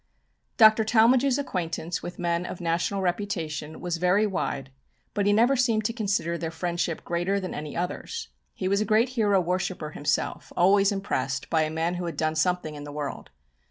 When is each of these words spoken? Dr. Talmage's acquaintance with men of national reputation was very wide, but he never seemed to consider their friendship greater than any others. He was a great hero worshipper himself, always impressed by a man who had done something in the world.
Dr. 0.57 0.83
Talmage's 0.83 1.37
acquaintance 1.37 2.01
with 2.01 2.17
men 2.17 2.43
of 2.43 2.59
national 2.59 3.01
reputation 3.01 3.79
was 3.79 3.97
very 3.97 4.25
wide, 4.25 4.71
but 5.13 5.27
he 5.27 5.31
never 5.31 5.55
seemed 5.55 5.85
to 5.85 5.93
consider 5.93 6.39
their 6.39 6.49
friendship 6.49 7.03
greater 7.03 7.39
than 7.39 7.53
any 7.53 7.77
others. 7.77 8.29
He 8.55 8.67
was 8.67 8.81
a 8.81 8.83
great 8.85 9.09
hero 9.09 9.39
worshipper 9.39 9.91
himself, 9.91 10.51
always 10.57 10.91
impressed 10.91 11.51
by 11.51 11.61
a 11.61 11.69
man 11.69 11.93
who 12.01 12.05
had 12.05 12.17
done 12.17 12.33
something 12.33 12.73
in 12.73 12.83
the 12.83 12.91
world. 12.91 13.29